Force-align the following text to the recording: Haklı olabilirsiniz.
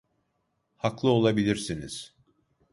Haklı 0.77 1.09
olabilirsiniz. 1.09 2.15